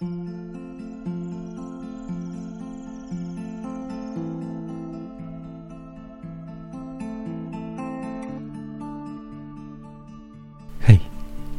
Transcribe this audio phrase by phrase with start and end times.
[0.00, 0.06] 嘿，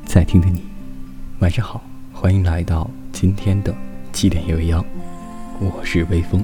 [0.06, 0.64] 在听的你，
[1.40, 1.84] 晚上好，
[2.14, 3.76] 欢迎来到今天的
[4.14, 4.86] 七点悠央，
[5.60, 6.42] 我是微风。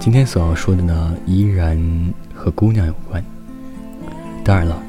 [0.00, 1.78] 今天所要说的呢，依然
[2.34, 3.24] 和姑娘有关。
[4.44, 4.82] 当然了，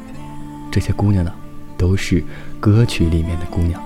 [0.71, 1.31] 这些姑娘呢，
[1.77, 2.25] 都是
[2.59, 3.79] 歌曲里面的姑娘。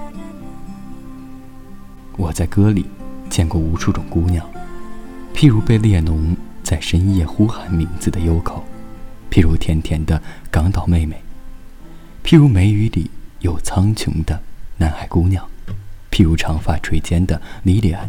[2.16, 2.85] 我在歌里
[3.30, 4.48] 见过无数种姑娘，
[5.34, 8.63] 譬如被列侬在深夜呼喊名字的优口，
[9.31, 10.21] 譬如甜甜的
[10.52, 11.21] 港岛妹妹，
[12.23, 13.09] 譬如梅雨里
[13.40, 14.40] 有苍穹的
[14.77, 15.44] 南海姑娘，
[16.12, 18.07] 譬如长发垂肩的莉莉安，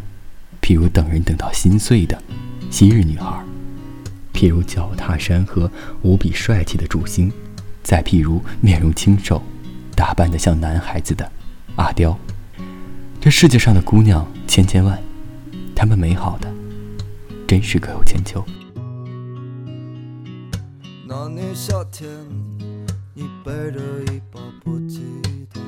[0.61, 2.23] 譬如等人等到心碎的
[2.71, 3.43] 昔日女孩，
[4.34, 5.71] 譬如脚踏山河
[6.03, 7.33] 无比帅气的祝星，
[7.83, 9.43] 再譬如面容清瘦、
[9.97, 11.33] 打扮的像男孩子的
[11.77, 12.19] 阿刁。
[13.24, 15.02] 这世界上的姑娘千千万，
[15.74, 16.55] 她们美好的
[17.48, 18.44] 真是各有千秋。
[21.08, 22.06] 那年夏天，
[23.14, 23.81] 你背着
[24.12, 25.00] 一把破吉
[25.48, 25.58] 他，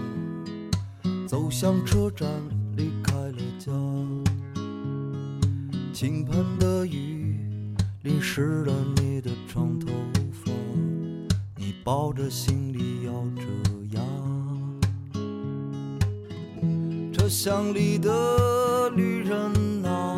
[1.27, 2.29] 走向车站，
[2.77, 3.73] 离开了家。
[5.95, 7.39] 倾盆的雨
[8.03, 9.87] 淋湿了你的长头
[10.31, 10.53] 发，
[11.57, 14.16] 你抱着行李咬着牙。
[17.27, 20.17] 车厢里的旅人啊，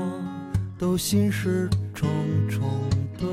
[0.77, 2.07] 都心事重
[2.51, 2.69] 重
[3.17, 3.25] 的。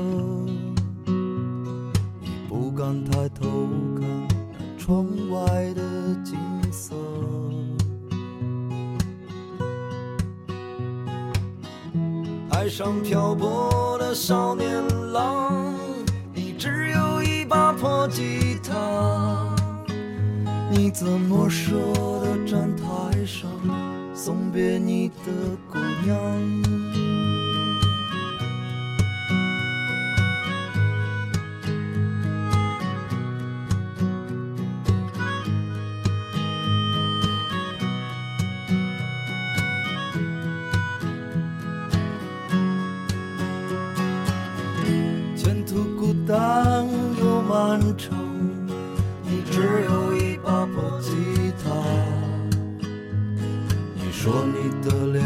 [2.18, 3.68] 你不敢抬头
[4.00, 4.28] 看
[4.78, 5.82] 窗外的
[6.24, 6.38] 景
[6.72, 6.94] 色。
[12.50, 14.82] 海上漂泊的少年
[15.12, 15.74] 郎，
[16.32, 19.54] 你只有一把破吉他。
[20.70, 21.76] 你怎么舍
[22.22, 22.85] 得站台
[23.26, 23.50] 上
[24.14, 25.32] 送别你的
[25.68, 26.16] 姑娘？
[45.36, 46.86] 前途孤单
[47.18, 48.16] 又漫长，
[49.24, 51.35] 你只有一把破吉他。
[54.26, 55.22] 说你的脸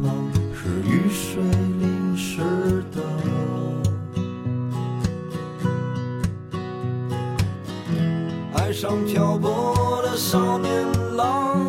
[0.00, 2.40] 庞是雨水淋湿
[2.92, 3.02] 的，
[8.54, 10.70] 爱上漂泊的少年
[11.16, 11.66] 郎，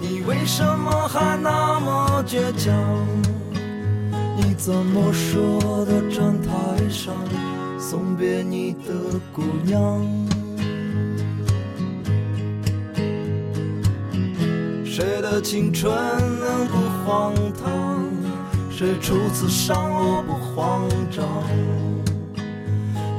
[0.00, 2.74] 你为什么还那么倔强？
[4.38, 5.38] 你怎么舍
[5.84, 6.48] 得站台
[6.88, 7.14] 上
[7.78, 10.02] 送别你的姑娘？
[15.36, 15.92] 的青春
[16.40, 18.02] 能不荒唐？
[18.70, 21.26] 谁初次上路不慌张？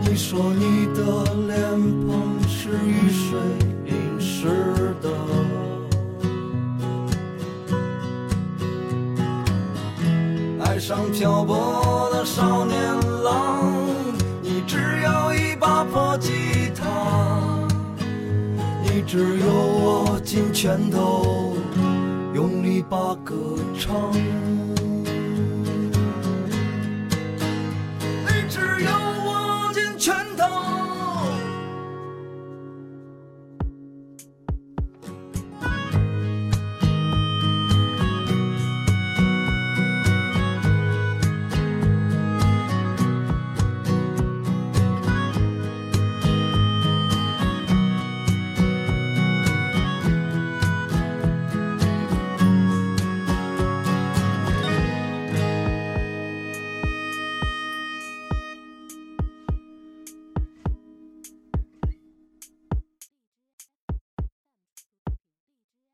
[0.01, 1.61] 你说你的脸
[2.07, 3.39] 庞是雨水
[3.85, 5.11] 淋湿的。
[10.65, 12.81] 爱上漂泊的少年
[13.23, 13.63] 郎，
[14.41, 16.31] 你只有一把破吉
[16.75, 16.83] 他，
[18.81, 21.55] 你只有握紧拳头，
[22.37, 23.35] 用力把歌
[23.75, 24.13] 唱。